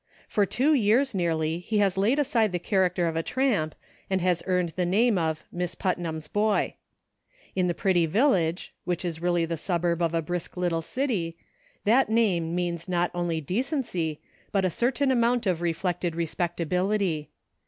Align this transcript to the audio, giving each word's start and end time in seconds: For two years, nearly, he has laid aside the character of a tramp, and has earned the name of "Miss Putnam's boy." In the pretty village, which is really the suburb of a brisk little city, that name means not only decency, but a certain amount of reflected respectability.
For 0.27 0.47
two 0.47 0.73
years, 0.73 1.13
nearly, 1.13 1.59
he 1.59 1.77
has 1.77 1.95
laid 1.95 2.17
aside 2.17 2.51
the 2.51 2.57
character 2.57 3.05
of 3.07 3.15
a 3.15 3.21
tramp, 3.21 3.75
and 4.09 4.19
has 4.19 4.41
earned 4.47 4.69
the 4.69 4.83
name 4.83 5.15
of 5.19 5.43
"Miss 5.51 5.75
Putnam's 5.75 6.27
boy." 6.27 6.73
In 7.55 7.67
the 7.67 7.75
pretty 7.75 8.07
village, 8.07 8.73
which 8.83 9.05
is 9.05 9.21
really 9.21 9.45
the 9.45 9.57
suburb 9.57 10.01
of 10.01 10.15
a 10.15 10.21
brisk 10.23 10.57
little 10.57 10.81
city, 10.81 11.37
that 11.83 12.09
name 12.09 12.55
means 12.55 12.89
not 12.89 13.11
only 13.13 13.41
decency, 13.41 14.19
but 14.51 14.65
a 14.65 14.71
certain 14.71 15.11
amount 15.11 15.45
of 15.45 15.61
reflected 15.61 16.15
respectability. 16.15 17.29